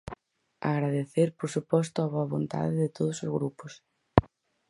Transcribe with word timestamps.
Agradecer, 0.71 1.27
por 1.37 1.49
suposto, 1.55 1.97
a 2.01 2.11
boa 2.13 2.31
vontade 2.35 2.73
de 2.81 2.89
todos 2.97 3.17
os 3.25 3.31
grupos. 3.37 3.73